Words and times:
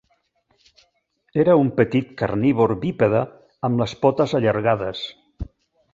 Era 1.43 1.57
un 1.63 1.69
petit 1.81 2.09
carnívor 2.21 2.75
bípede 2.87 3.23
amb 3.69 3.85
les 3.85 3.97
potes 4.07 4.35
allargades. 4.41 5.05